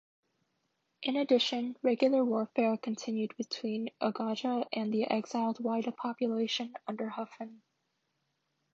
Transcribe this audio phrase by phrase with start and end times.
[1.03, 7.61] In addition, regular warfare continued between Agaja and the exiled Whydah population under Huffon.